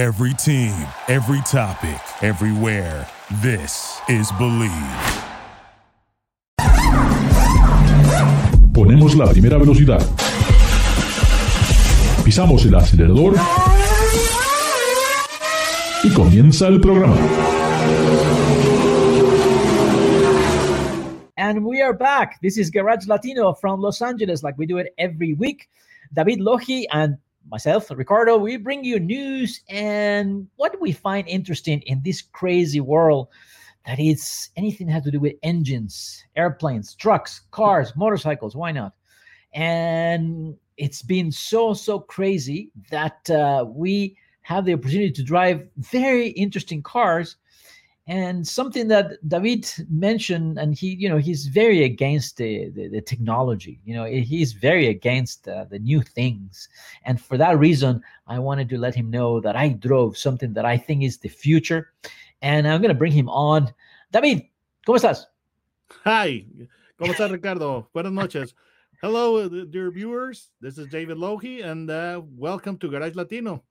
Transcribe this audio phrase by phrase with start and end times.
[0.00, 0.72] Every team,
[1.08, 3.06] every topic, everywhere.
[3.42, 4.72] This is Bleav.
[8.72, 10.00] Ponemos la primera velocidad.
[12.24, 13.34] Pisamos el acelerador.
[16.02, 17.16] Y comienza el programa.
[21.36, 22.40] And we are back.
[22.40, 25.68] This is Garage Latino from Los Angeles, like we do it every week.
[26.14, 27.18] David Lohi and
[27.48, 33.28] myself, Ricardo, we bring you news and what we find interesting in this crazy world
[33.86, 38.54] that is anything that has to do with engines, airplanes, trucks, cars, motorcycles.
[38.54, 38.94] Why not?
[39.52, 46.28] And it's been so, so crazy that uh, we have the opportunity to drive very
[46.28, 47.36] interesting cars
[48.10, 53.00] and something that david mentioned and he you know he's very against the the, the
[53.00, 56.68] technology you know he's very against uh, the new things.
[57.04, 60.64] And for that reason i wanted to let him know that i drove something that
[60.64, 61.92] i think is the future
[62.42, 63.72] and i'm going to bring him on.
[64.10, 64.48] David
[64.84, 65.26] cómo estás?
[66.04, 66.44] Hi
[66.98, 67.88] cómo estás ricardo?
[67.94, 68.54] Buenas noches.
[69.00, 70.50] Hello dear viewers.
[70.60, 73.62] This is david lohi and uh, welcome to garage latino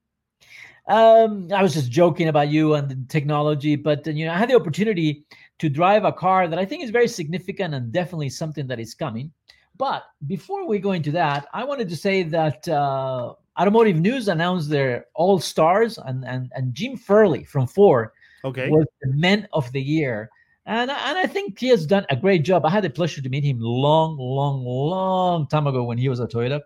[0.88, 4.50] um, I was just joking about you and the technology, but you know, I had
[4.50, 5.23] the opportunity
[5.59, 8.95] to drive a car that I think is very significant and definitely something that is
[8.95, 9.32] coming.
[9.78, 14.70] But before we go into that, I wanted to say that uh, Automotive News announced
[14.70, 18.10] their All Stars, and and and Jim Farley from Ford
[18.44, 18.70] okay.
[18.70, 20.30] was the Man of the Year.
[20.66, 22.64] And, and I think he has done a great job.
[22.64, 26.20] I had the pleasure to meet him long, long, long time ago when he was
[26.20, 26.62] at Toyota,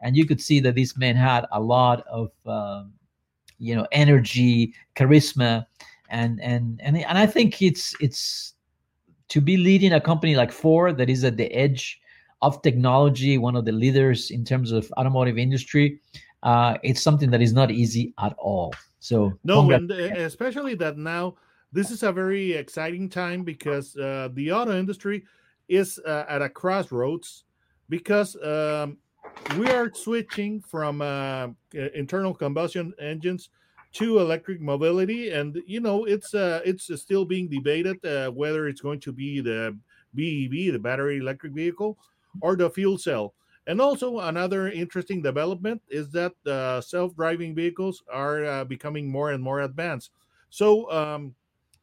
[0.00, 2.94] and you could see that this man had a lot of um,
[3.62, 5.64] you know energy charisma
[6.10, 8.54] and and and and i think it's it's
[9.28, 12.00] to be leading a company like ford that is at the edge
[12.42, 16.00] of technology one of the leaders in terms of automotive industry
[16.42, 18.74] uh, it's something that is not easy at all.
[19.00, 21.36] So no and especially that now
[21.72, 25.24] this is a very exciting time because uh, the auto industry
[25.68, 27.44] is uh, at a crossroads
[27.88, 28.98] because um,
[29.58, 31.48] we are switching from uh,
[31.94, 33.50] internal combustion engines
[33.92, 38.80] to electric mobility and you know it's uh it's still being debated uh, whether it's
[38.80, 39.76] going to be the
[40.14, 41.98] bev the battery electric vehicle
[42.40, 43.34] or the fuel cell.
[43.66, 49.42] And also another interesting development is that uh, self-driving vehicles are uh, becoming more and
[49.42, 50.10] more advanced.
[50.50, 51.34] So um,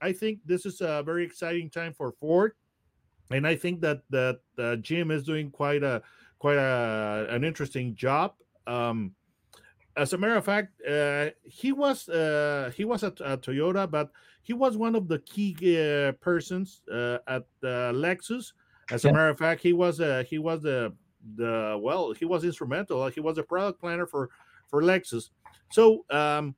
[0.02, 2.54] i think this is a very exciting time for ford
[3.32, 6.02] and i think that that uh, jim is doing quite a
[6.40, 8.34] quite a, an interesting job
[8.68, 9.14] um,
[10.00, 14.12] as a matter of fact, uh, he was uh, he was at, at, Toyota, but
[14.42, 18.54] he was one of the key uh, persons uh, at Lexus.
[18.92, 19.12] As yeah.
[19.12, 20.94] a matter of fact, he was uh, he was the
[21.36, 23.08] the well, he was instrumental.
[23.08, 24.30] He was a product planner for
[24.68, 25.30] for Lexus.
[25.72, 26.56] So um,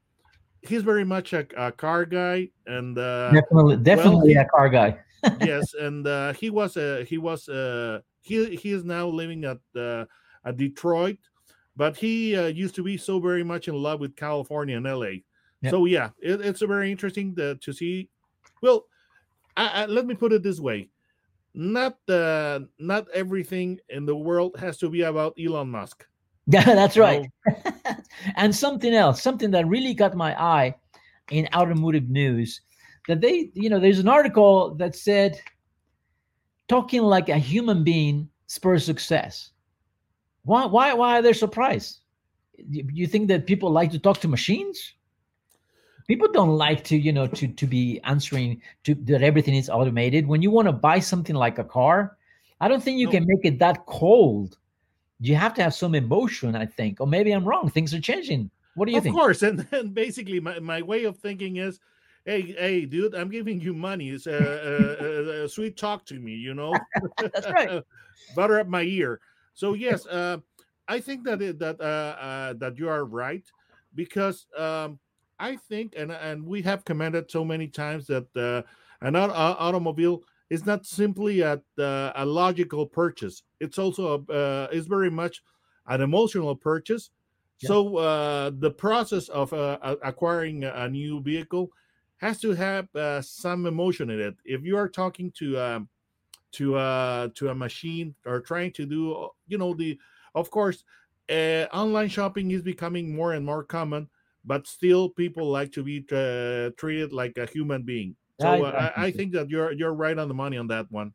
[0.61, 4.99] he's very much a, a car guy, and uh, definitely definitely well, a car guy.
[5.41, 6.05] yes, and
[6.35, 7.49] he was uh, he was
[8.21, 9.59] he he is now living at
[10.45, 11.17] at Detroit
[11.75, 15.21] but he uh, used to be so very much in love with California and LA.
[15.61, 15.71] Yep.
[15.71, 18.09] So yeah, it, it's a very interesting to, to see.
[18.61, 18.85] Well,
[19.55, 20.89] I, I, let me put it this way:
[21.53, 26.05] not uh, not everything in the world has to be about Elon Musk.
[26.47, 27.29] Yeah, that's right.
[28.35, 30.75] and something else, something that really got my eye
[31.29, 32.61] in automotive news,
[33.07, 35.39] that they, you know, there's an article that said,
[36.71, 39.51] talking like a human being spurs success.
[40.43, 41.99] Why why why are they surprised?
[42.69, 44.93] You think that people like to talk to machines?
[46.07, 50.25] People don't like to, you know, to to be answering to that everything is automated.
[50.25, 52.17] When you want to buy something like a car,
[52.61, 53.11] I don't think you no.
[53.11, 54.57] can make it that cold.
[55.19, 57.01] You have to have some emotion, I think.
[57.01, 57.69] Or maybe I'm wrong.
[57.69, 58.49] Things are changing.
[58.75, 59.13] What do you of think?
[59.13, 61.79] Of course, and then basically my, my way of thinking is
[62.25, 66.33] hey hey dude i'm giving you money it's a, a, a, sweet talk to me
[66.33, 66.73] you know
[67.17, 67.83] that's right
[68.35, 69.19] butter up my ear
[69.53, 70.37] so yes, uh,
[70.87, 73.43] I think that it, that uh, uh, that you are right
[73.95, 74.99] because um,
[75.39, 78.63] I think and and we have commented so many times that uh,
[79.05, 83.43] an automobile is not simply a, uh, a logical purchase.
[83.59, 85.43] It's also a, uh, is very much
[85.87, 87.09] an emotional purchase.
[87.59, 87.67] Yeah.
[87.67, 91.71] So uh, the process of uh, acquiring a new vehicle
[92.21, 94.35] has to have uh, some emotion in it.
[94.45, 95.89] If you are talking to um,
[96.53, 99.97] to uh to a machine or trying to do you know the
[100.35, 100.83] of course
[101.29, 104.09] uh, online shopping is becoming more and more common
[104.43, 109.05] but still people like to be uh, treated like a human being so uh, I,
[109.05, 111.13] I think that you're you're right on the money on that one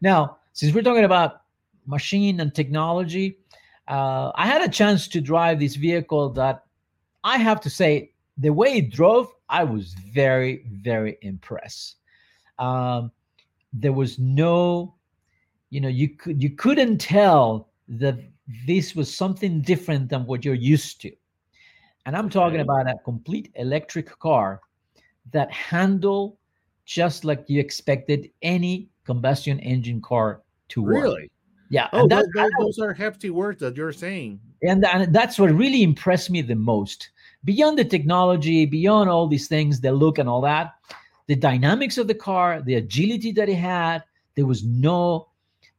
[0.00, 1.42] now since we're talking about
[1.84, 3.36] machine and technology
[3.88, 6.64] uh, i had a chance to drive this vehicle that
[7.22, 11.98] i have to say the way it drove, I was very, very impressed.
[12.58, 13.12] Um,
[13.72, 14.96] there was no,
[15.70, 18.18] you know, you could you couldn't tell that
[18.66, 21.12] this was something different than what you're used to.
[22.04, 24.60] And I'm talking about a complete electric car
[25.30, 26.36] that handle
[26.84, 31.04] just like you expected any combustion engine car to work.
[31.04, 31.30] Really?
[31.70, 31.88] Yeah.
[31.92, 34.40] Oh, that, tho- tho- those are hefty words that you're saying.
[34.62, 37.10] and, and that's what really impressed me the most
[37.44, 40.74] beyond the technology beyond all these things the look and all that
[41.26, 44.02] the dynamics of the car the agility that it had
[44.34, 45.28] there was no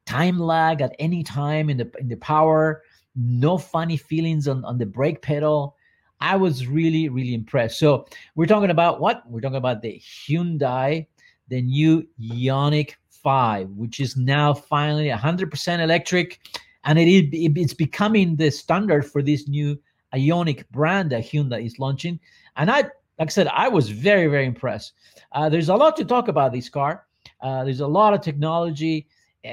[0.06, 2.83] time lag at any time in the in the power
[3.15, 5.75] no funny feelings on, on the brake pedal.
[6.21, 7.79] I was really really impressed.
[7.79, 9.23] So we're talking about what?
[9.29, 11.07] We're talking about the hyundai
[11.47, 16.39] the new Ioniq 5 which is now finally 100% electric
[16.83, 19.77] and it is it- it's becoming the standard for this new
[20.15, 22.19] Ioniq brand that Hyundai is launching.
[22.56, 24.94] And I, like I said, I was very very impressed.
[25.31, 27.06] Uh, there's a lot to talk about this car.
[27.41, 29.07] Uh, there's a lot of technology,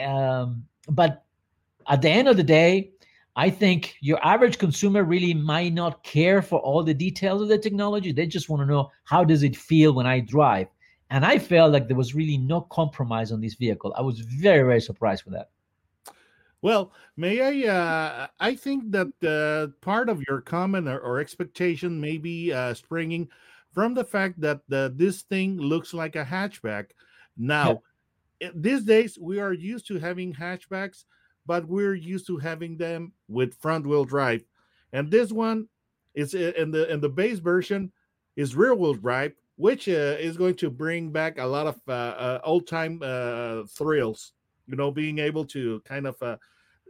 [0.06, 1.25] um, but
[1.88, 2.91] at the end of the day,
[3.35, 7.59] I think your average consumer really might not care for all the details of the
[7.59, 8.12] technology.
[8.12, 10.69] They just want to know how does it feel when I drive.
[11.11, 13.94] And I felt like there was really no compromise on this vehicle.
[13.97, 15.50] I was very very surprised with that.
[16.62, 17.69] Well, may I?
[17.69, 22.75] Uh, I think that uh, part of your comment or, or expectation may be uh,
[22.75, 23.29] springing
[23.73, 26.91] from the fact that uh, this thing looks like a hatchback.
[27.37, 27.82] Now,
[28.43, 31.05] i- these days we are used to having hatchbacks,
[31.47, 34.44] but we're used to having them with front-wheel drive,
[34.93, 35.69] and this one
[36.14, 37.93] is uh, in the in the base version
[38.37, 43.64] is rear-wheel drive, which uh, is going to bring back a lot of old-time uh,
[43.67, 44.32] thrills.
[44.73, 46.39] You know, being able to kind of uh,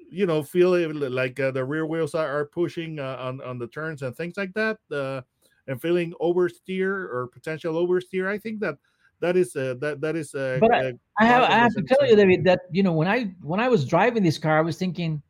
[0.08, 3.58] you know feel it like uh, the rear wheels are, are pushing uh, on on
[3.58, 5.20] the turns and things like that uh,
[5.66, 8.76] and feeling oversteer or potential oversteer i think that
[9.20, 11.82] that is uh, that that is uh, But I- uh, I have I have to
[11.82, 12.16] tell you.
[12.16, 15.22] David, that you know when I when I was driving this car, I was thinking,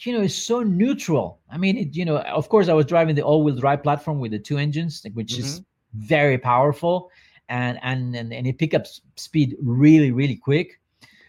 [0.00, 1.40] you know, it's so neutral.
[1.52, 4.32] I mean, it, you know, of course, I was driving the all-wheel drive platform with
[4.32, 5.60] the two engines, which is
[5.94, 7.10] very powerful,
[7.50, 8.84] and and and, and it pick up
[9.16, 10.80] speed really really quick.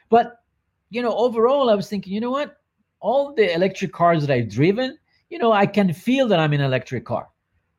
[0.09, 0.39] But
[0.89, 2.57] you know, overall, I was thinking, you know what?
[2.99, 4.97] All the electric cars that I've driven,
[5.29, 7.27] you know, I can feel that I'm in an electric car.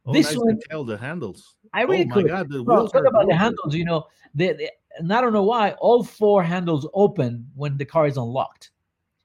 [0.06, 2.28] oh, this nice one- detail the handles I really oh my could.
[2.28, 3.74] god the Well, wheels talk about the handles.
[3.74, 7.84] You know, the, the- and I don't know why all four handles open when the
[7.84, 8.70] car is unlocked.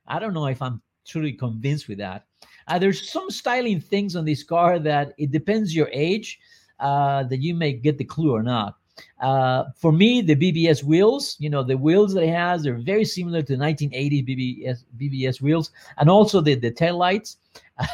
[0.07, 2.25] I don't know if I'm truly convinced with that.
[2.67, 6.39] Uh, there's some styling things on this car that it depends your age
[6.79, 8.75] uh, that you may get the clue or not.
[9.19, 13.05] Uh, for me, the BBS wheels, you know, the wheels that it has, they're very
[13.05, 17.37] similar to 1980 BBS BBS wheels, and also the the tail lights.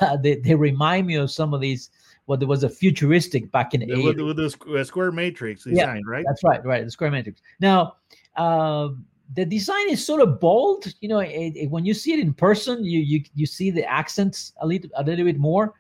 [0.02, 1.90] Uh, they they remind me of some of these.
[2.26, 4.04] What there was a futuristic back in the The- 80s.
[4.06, 6.86] with, with the uh, square matrix Yeah, design right That's right, right.
[6.86, 7.42] The square matrix.
[7.60, 7.96] Now,
[8.36, 9.04] um,
[9.36, 10.86] the design is sort of bold.
[11.02, 13.84] You know, it, it- when you see it in person, you you you see the
[13.86, 15.74] accents a little a little bit more.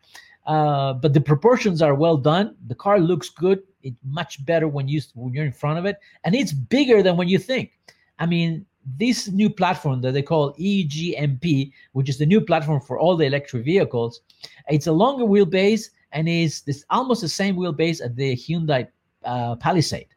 [0.49, 2.55] Uh, but the proportions are well done.
[2.65, 3.61] The car looks good.
[3.83, 7.17] It's much better when you when you're in front of it, and it's bigger than
[7.17, 7.73] when you think.
[8.17, 8.65] I mean,
[8.97, 13.25] this new platform that they call EGMP, which is the new platform for all the
[13.25, 14.21] electric vehicles,
[14.67, 18.87] it's a longer wheelbase and is this almost the same wheelbase as the Hyundai
[19.23, 20.15] uh, Palisade,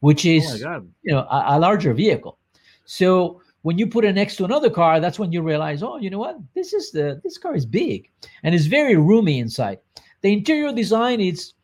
[0.00, 2.36] which is oh you know a, a larger vehicle.
[2.84, 6.10] So when you put it next to another car, that's when you realize, oh, you
[6.10, 6.38] know what?
[6.54, 8.08] This is the this car is big
[8.42, 9.78] and it's very roomy inside.
[10.22, 11.54] The interior design is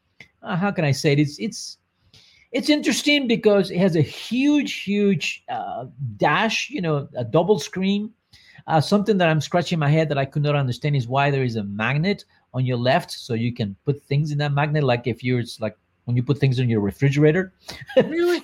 [0.42, 1.18] uh, how can I say it?
[1.18, 1.78] It's it's
[2.52, 5.86] it's interesting because it has a huge, huge uh,
[6.16, 6.70] dash.
[6.70, 8.12] You know, a double screen.
[8.66, 11.44] Uh, something that I'm scratching my head that I could not understand is why there
[11.44, 14.82] is a magnet on your left, so you can put things in that magnet.
[14.82, 17.52] Like if you're it's like when you put things in your refrigerator.
[17.96, 18.42] really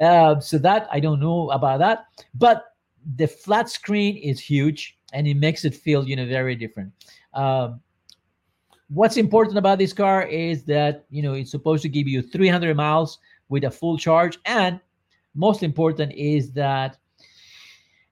[0.00, 2.74] Uh, so that I don't know about that, but
[3.16, 6.92] the flat screen is huge and it makes it feel you know very different.
[7.34, 7.80] Um,
[8.88, 12.76] what's important about this car is that you know it's supposed to give you 300
[12.76, 14.80] miles with a full charge, and
[15.34, 16.98] most important is that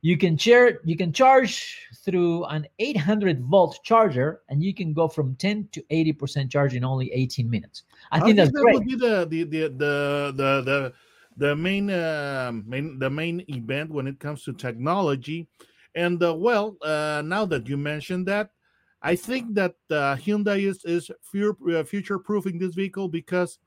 [0.00, 5.08] you can share you can charge through an 800 volt charger, and you can go
[5.08, 7.82] from 10 to 80 percent charge in only 18 minutes.
[8.12, 8.74] I think that's that great.
[8.74, 10.92] would be the the the the the,
[11.38, 15.48] the main uh, main the main event when it comes to technology.
[15.94, 18.50] And uh, well uh, now that you mentioned that
[19.02, 21.10] i think that uh, hyundai is is
[21.86, 23.60] future proofing this vehicle because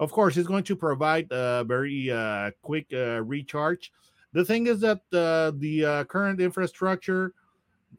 [0.00, 3.92] of course it's going to provide a very uh, quick uh, recharge.
[4.32, 7.34] The thing is that uh, the uh, current infrastructure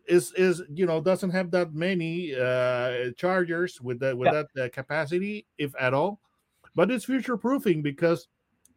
[0.07, 4.43] is is you know doesn't have that many uh chargers with that with Yeah.
[4.43, 6.21] that uh, capacity if at all.
[6.75, 8.27] But it's future proofing because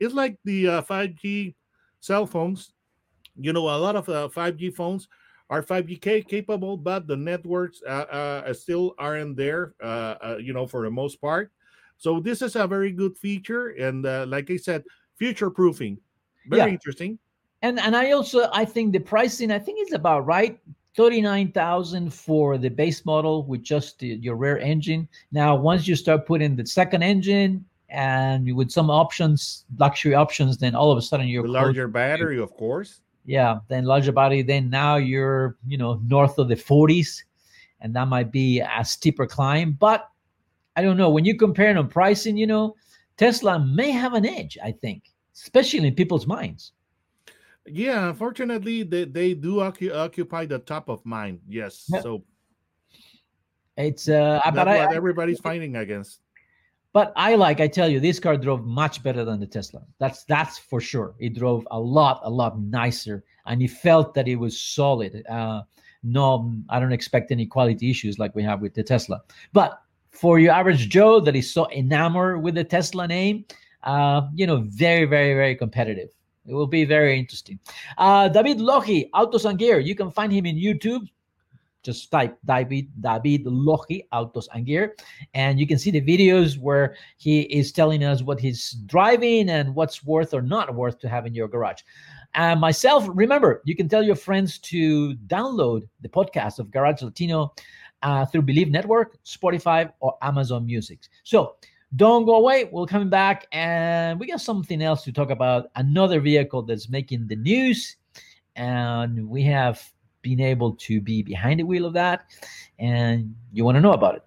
[0.01, 1.55] it's like the uh, 5G
[2.01, 2.73] cell phones.
[3.37, 5.09] You know, a lot of uh, 5G phones
[5.51, 10.67] are 5G capable, but the networks uh, uh, still aren't there, uh, uh, you know,
[10.67, 11.53] for the most part.
[11.99, 13.69] So this is a very good feature.
[13.71, 14.85] And uh, like I said,
[15.17, 15.99] future proofing.
[16.47, 16.75] Very Yeah.
[16.75, 17.19] interesting.
[17.63, 20.59] And and I also I think the pricing I think is about right.
[20.97, 25.09] Thirty nine thousand for the base model with just the, your rear engine.
[25.31, 30.75] Now, once you start putting the second engine and with some options, luxury options, then
[30.75, 33.01] all of a sudden you're larger to- battery, of course.
[33.27, 34.43] yeah, then larger body.
[34.43, 37.25] Then now you're you know north of the forties,
[37.81, 39.73] and that might be a steeper climb.
[39.73, 40.09] But
[40.77, 42.37] I don't know when you compare on pricing.
[42.37, 42.77] You know,
[43.17, 44.57] Tesla may have an edge.
[44.63, 46.73] I think, especially in people's minds.
[47.67, 51.41] Yeah, unfortunately, they, they do occu- occupy the top of mind.
[51.47, 51.87] Yes.
[51.93, 52.01] Yeah.
[52.01, 52.25] So
[53.77, 56.21] It's uh, that's what I, everybody's fighting against.
[56.93, 59.83] But I like I tell you, this car drove much better than the Tesla.
[59.99, 61.15] That's that's for sure.
[61.19, 65.25] It drove a lot, a lot nicer, and it felt that it was solid.
[65.29, 65.63] Uh,
[66.03, 69.21] no, I don't expect any quality issues like we have with the Tesla.
[69.53, 69.81] But
[70.11, 73.45] for your average Joe that is so enamored with the Tesla name,
[73.85, 76.09] uh, you know, very, very, very competitive.
[76.47, 77.59] It will be very interesting.
[77.99, 79.79] Uh, David Lohi, Autos and Gear.
[79.79, 81.07] You can find him in YouTube.
[81.83, 84.97] Just type David David Lohi, Autos and Gear,
[85.35, 89.75] and you can see the videos where he is telling us what he's driving and
[89.75, 91.83] what's worth or not worth to have in your garage.
[92.35, 97.55] And myself, remember, you can tell your friends to download the podcast of Garage Latino
[98.03, 101.01] uh, through Bleav Network, Spotify, or Amazon Music.
[101.25, 101.57] So
[101.97, 102.65] don't go away.
[102.71, 105.71] We're coming back and we got something else to talk about.
[105.75, 107.97] Another vehicle that's making the news.
[108.55, 109.83] And we have
[110.23, 112.21] been able to be behind the wheel of that.
[112.79, 114.23] And you want to know about it.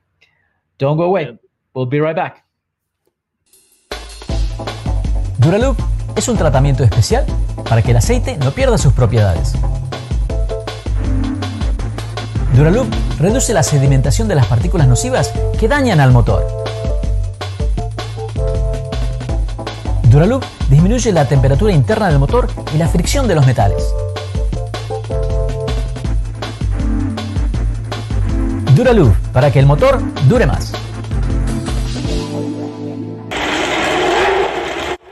[0.77, 1.37] Don't go away.
[1.73, 2.45] We'll be right back.
[5.39, 5.77] Duraloop
[6.15, 7.25] es un tratamiento especial
[7.67, 9.53] para que el aceite no pierda sus propiedades.
[12.55, 12.87] Duraloop
[13.19, 16.45] reduce la sedimentación de las partículas nocivas que dañan al motor.
[20.09, 23.83] Duraloop disminuye la temperatura interna del motor y la fricción de los metales.
[28.75, 30.73] Duraloop para que el motor dure más.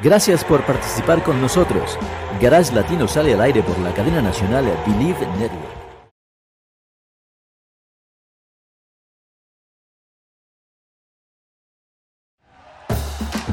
[0.01, 1.97] Gracias por participar con nosotros.
[2.41, 5.80] Garage Latino sale al aire por la cadena nacional Believe Network.